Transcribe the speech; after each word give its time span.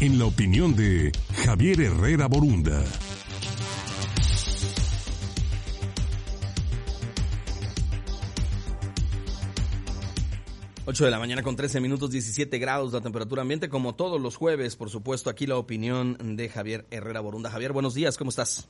en 0.00 0.18
la 0.18 0.24
opinión 0.24 0.74
de 0.74 1.12
Javier 1.44 1.78
Herrera 1.82 2.26
Borunda. 2.26 2.82
8 10.86 11.04
de 11.04 11.10
la 11.10 11.18
mañana 11.18 11.42
con 11.42 11.54
13 11.54 11.80
minutos, 11.80 12.10
17 12.10 12.58
grados 12.58 12.94
la 12.94 13.02
temperatura 13.02 13.42
ambiente, 13.42 13.68
como 13.68 13.94
todos 13.94 14.20
los 14.20 14.36
jueves, 14.36 14.74
por 14.74 14.88
supuesto, 14.88 15.28
aquí 15.28 15.46
la 15.46 15.56
opinión 15.56 16.16
de 16.36 16.48
Javier 16.48 16.86
Herrera 16.90 17.20
Borunda. 17.20 17.50
Javier, 17.50 17.72
buenos 17.72 17.94
días, 17.94 18.16
¿cómo 18.16 18.30
estás? 18.30 18.66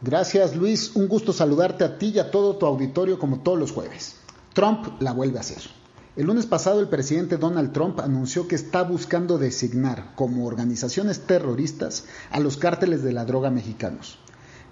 Gracias 0.00 0.56
Luis, 0.56 0.92
un 0.94 1.06
gusto 1.06 1.34
saludarte 1.34 1.84
a 1.84 1.98
ti 1.98 2.12
y 2.14 2.18
a 2.18 2.30
todo 2.30 2.56
tu 2.56 2.64
auditorio 2.64 3.18
como 3.18 3.40
todos 3.42 3.58
los 3.58 3.72
jueves. 3.72 4.16
Trump 4.54 5.00
la 5.00 5.12
vuelve 5.12 5.36
a 5.36 5.42
hacer. 5.42 5.79
El 6.16 6.26
lunes 6.26 6.46
pasado 6.46 6.80
el 6.80 6.88
presidente 6.88 7.36
Donald 7.36 7.72
Trump 7.72 8.00
anunció 8.00 8.48
que 8.48 8.56
está 8.56 8.82
buscando 8.82 9.38
designar 9.38 10.12
como 10.16 10.44
organizaciones 10.44 11.20
terroristas 11.20 12.04
a 12.32 12.40
los 12.40 12.56
cárteles 12.56 13.04
de 13.04 13.12
la 13.12 13.24
droga 13.24 13.50
mexicanos. 13.50 14.18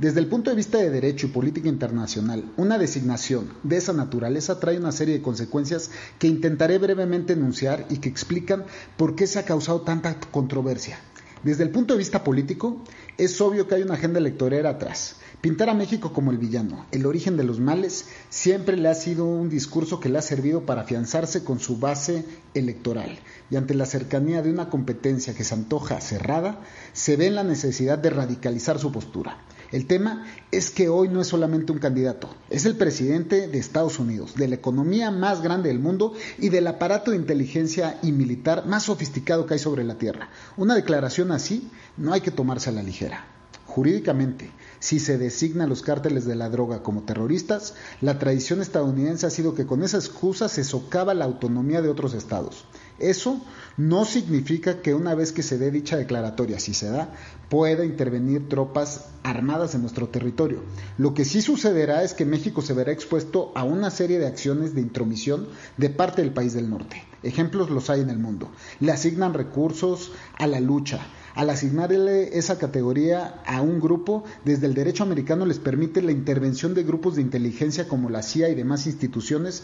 Desde 0.01 0.19
el 0.19 0.27
punto 0.27 0.51
de 0.51 0.57
vista 0.57 0.79
de 0.79 0.91
derecho 0.91 1.27
y 1.27 1.31
política 1.31 1.69
internacional, 1.69 2.45
una 2.57 2.77
designación 2.77 3.53
de 3.63 3.77
esa 3.77 3.93
naturaleza 3.93 4.59
trae 4.59 4.79
una 4.79 4.91
serie 4.91 5.15
de 5.15 5.23
consecuencias 5.23 5.93
que 6.19 6.27
intentaré 6.27 6.79
brevemente 6.79 7.35
enunciar 7.35 7.87
y 7.89 7.99
que 7.99 8.09
explican 8.09 8.65
por 8.97 9.15
qué 9.15 9.29
se 9.29 9.39
ha 9.39 9.45
causado 9.45 9.83
tanta 9.83 10.19
controversia. 10.33 10.99
Desde 11.43 11.63
el 11.63 11.71
punto 11.71 11.95
de 11.95 11.99
vista 11.99 12.25
político, 12.25 12.83
es 13.17 13.41
obvio 13.41 13.69
que 13.69 13.77
hay 13.77 13.83
una 13.83 13.95
agenda 13.95 14.19
electoral 14.19 14.67
atrás. 14.67 15.17
Pintar 15.41 15.69
a 15.69 15.75
México 15.75 16.13
como 16.13 16.33
el 16.33 16.39
villano, 16.39 16.87
el 16.91 17.07
origen 17.07 17.37
de 17.37 17.45
los 17.45 17.61
males, 17.61 18.07
siempre 18.29 18.77
le 18.77 18.89
ha 18.89 18.95
sido 18.95 19.25
un 19.25 19.49
discurso 19.49 20.01
que 20.01 20.09
le 20.09 20.19
ha 20.19 20.23
servido 20.23 20.67
para 20.67 20.81
afianzarse 20.83 21.45
con 21.45 21.61
su 21.61 21.79
base 21.79 22.25
electoral. 22.55 23.21
Y 23.51 23.57
ante 23.57 23.75
la 23.75 23.87
cercanía 23.87 24.43
de 24.43 24.51
una 24.51 24.69
competencia 24.69 25.35
que 25.35 25.45
se 25.45 25.55
antoja 25.55 26.01
cerrada, 26.01 26.61
se 26.93 27.17
ve 27.17 27.29
en 27.29 27.37
la 27.37 27.45
necesidad 27.45 27.99
de 27.99 28.11
radicalizar 28.11 28.81
su 28.81 28.91
postura. 28.91 29.39
El 29.71 29.87
tema 29.87 30.27
es 30.51 30.71
que 30.71 30.89
hoy 30.89 31.09
no 31.09 31.21
es 31.21 31.27
solamente 31.27 31.73
un 31.73 31.79
candidato, 31.79 32.31
es 32.49 32.65
el 32.65 32.77
presidente 32.77 33.49
de 33.49 33.59
Estados 33.59 33.99
Unidos, 33.99 34.35
de 34.35 34.49
la 34.49 34.55
economía 34.55 35.11
más 35.11 35.43
grande 35.43 35.69
del 35.69 35.79
mundo 35.79 36.15
y 36.39 36.49
del 36.49 36.67
aparato 36.67 37.11
de 37.11 37.19
inteligencia 37.19 37.99
y 38.03 38.13
militar 38.13 38.67
más 38.67 38.85
sofisticado 38.85 39.45
que 39.45 39.55
hay 39.55 39.61
sobre 39.61 39.85
la 39.85 39.97
Tierra. 39.97 40.31
Una 40.57 40.75
declaración 40.75 41.33
así 41.33 41.71
no 41.99 42.15
hay 42.15 42.23
que 42.23 42.31
tomarse 42.31 42.71
a 42.71 42.73
la 42.73 42.83
ligera. 42.83 43.27
Jurídicamente, 43.67 44.51
si 44.81 45.01
se 45.01 45.19
designa 45.19 45.65
a 45.65 45.67
los 45.67 45.83
cárteles 45.83 46.25
de 46.25 46.37
la 46.37 46.49
droga 46.49 46.83
como 46.83 47.03
terroristas, 47.03 47.75
la 48.01 48.19
tradición 48.19 48.61
estadounidense 48.61 49.27
ha 49.27 49.31
sido 49.31 49.55
que 49.55 49.67
con 49.67 49.83
esa 49.83 49.99
excusa 49.99 50.49
se 50.49 50.65
socava 50.65 51.15
la 51.15 51.25
autonomía 51.25 51.83
de 51.83 51.89
otros 51.89 52.15
estados. 52.15 52.65
Eso 52.99 53.41
no 53.77 54.05
significa 54.05 54.83
que 54.83 54.95
una 54.95 55.15
vez 55.15 55.33
que 55.33 55.43
se 55.43 55.59
dé 55.59 55.71
dicha 55.71 55.97
declaratoria, 55.97 56.59
si 56.59 56.75
se 56.75 56.91
da, 56.91 57.13
pueda 57.49 57.85
intervenir 57.85 58.49
tropas 58.49 59.07
armadas 59.23 59.75
en 59.75 59.83
nuestro 59.83 60.09
territorio. 60.09 60.63
Lo 60.97 61.15
que 61.15 61.25
sí 61.25 61.43
sucederá 61.43 62.03
es 62.03 62.15
que 62.15 62.25
México 62.25 62.61
se 62.61 62.75
verá 62.75 62.93
expuesto 62.93 63.53
a 63.55 63.65
una 63.65 63.91
serie 63.91 64.19
de 64.19 64.27
acciones 64.27 64.75
de 64.75 64.81
intromisión 64.81 65.49
de 65.77 65.91
parte 65.91 66.23
del 66.23 66.33
país 66.33 66.55
del 66.55 66.71
norte. 66.71 67.08
Ejemplos 67.23 67.71
los 67.71 67.91
hay 67.91 68.01
en 68.01 68.11
el 68.11 68.19
mundo. 68.19 68.51
Le 68.81 68.93
asignan 68.93 69.35
recursos 69.35 70.13
a 70.39 70.47
la 70.47 70.61
lucha. 70.61 71.01
Al 71.35 71.51
asignarle 71.51 72.37
esa 72.39 72.59
categoría 72.59 73.43
a 73.47 73.61
un 73.61 73.81
grupo, 73.81 74.25
desde 74.45 74.67
el 74.67 74.75
derecho 74.75 75.03
americano 75.03 75.47
les 75.47 75.59
permite 75.59 76.03
la 76.03 76.13
intervención 76.13 76.75
de 76.75 76.85
grupos 76.85 77.17
de 77.17 77.23
inteligencia 77.23 77.89
como 77.89 78.11
la 78.11 78.23
CIA 78.23 78.49
y 78.49 78.55
demás 78.55 78.87
instituciones 78.87 79.63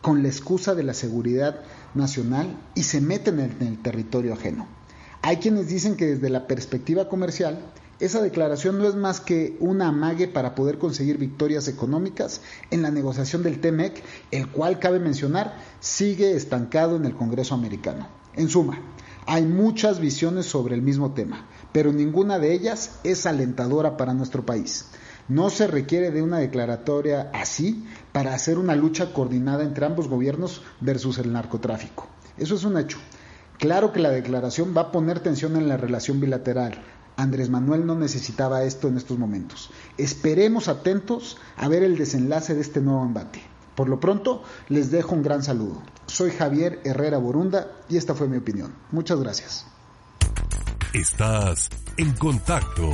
con 0.00 0.22
la 0.22 0.28
excusa 0.28 0.74
de 0.74 0.82
la 0.82 0.92
seguridad 0.92 1.60
nacional 1.94 2.58
y 2.74 2.82
se 2.82 3.00
meten 3.00 3.40
en 3.40 3.56
el 3.60 3.80
territorio 3.80 4.34
ajeno. 4.34 4.66
Hay 5.22 5.38
quienes 5.38 5.68
dicen 5.68 5.96
que 5.96 6.06
desde 6.06 6.28
la 6.28 6.46
perspectiva 6.46 7.08
comercial, 7.08 7.58
esa 8.00 8.20
declaración 8.20 8.78
no 8.78 8.88
es 8.88 8.94
más 8.94 9.20
que 9.20 9.56
una 9.60 9.88
amague 9.88 10.26
para 10.28 10.54
poder 10.54 10.78
conseguir 10.78 11.18
victorias 11.18 11.68
económicas 11.68 12.40
en 12.70 12.82
la 12.82 12.90
negociación 12.90 13.42
del 13.42 13.60
TEMEC, 13.60 14.02
el 14.30 14.48
cual, 14.48 14.78
cabe 14.78 14.98
mencionar, 14.98 15.56
sigue 15.80 16.34
estancado 16.34 16.96
en 16.96 17.04
el 17.04 17.14
Congreso 17.14 17.54
americano. 17.54 18.08
En 18.34 18.48
suma, 18.48 18.80
hay 19.26 19.44
muchas 19.44 20.00
visiones 20.00 20.46
sobre 20.46 20.74
el 20.74 20.82
mismo 20.82 21.12
tema, 21.12 21.46
pero 21.72 21.92
ninguna 21.92 22.38
de 22.38 22.52
ellas 22.52 22.98
es 23.04 23.26
alentadora 23.26 23.96
para 23.96 24.12
nuestro 24.12 24.44
país. 24.44 24.86
No 25.28 25.48
se 25.48 25.66
requiere 25.66 26.10
de 26.10 26.20
una 26.20 26.38
declaratoria 26.38 27.30
así 27.32 27.86
para 28.12 28.34
hacer 28.34 28.58
una 28.58 28.76
lucha 28.76 29.14
coordinada 29.14 29.62
entre 29.62 29.86
ambos 29.86 30.08
gobiernos 30.08 30.62
versus 30.80 31.18
el 31.18 31.32
narcotráfico. 31.32 32.08
Eso 32.36 32.56
es 32.56 32.64
un 32.64 32.76
hecho. 32.76 32.98
Claro 33.58 33.92
que 33.92 34.00
la 34.00 34.10
declaración 34.10 34.74
va 34.76 34.82
a 34.82 34.92
poner 34.92 35.20
tensión 35.20 35.56
en 35.56 35.68
la 35.68 35.76
relación 35.76 36.20
bilateral. 36.20 36.82
Andrés 37.16 37.50
Manuel 37.50 37.86
no 37.86 37.94
necesitaba 37.94 38.64
esto 38.64 38.88
en 38.88 38.96
estos 38.96 39.18
momentos. 39.18 39.70
Esperemos 39.98 40.68
atentos 40.68 41.38
a 41.56 41.68
ver 41.68 41.82
el 41.82 41.96
desenlace 41.96 42.54
de 42.54 42.60
este 42.60 42.80
nuevo 42.80 43.04
embate. 43.04 43.42
Por 43.74 43.88
lo 43.88 44.00
pronto, 44.00 44.42
les 44.68 44.90
dejo 44.90 45.14
un 45.14 45.22
gran 45.22 45.42
saludo. 45.42 45.82
Soy 46.06 46.30
Javier 46.30 46.80
Herrera 46.84 47.18
Borunda 47.18 47.72
y 47.88 47.96
esta 47.96 48.14
fue 48.14 48.28
mi 48.28 48.36
opinión. 48.36 48.74
Muchas 48.90 49.18
gracias. 49.20 49.66
Estás 50.92 51.70
en 51.96 52.12
contacto 52.12 52.88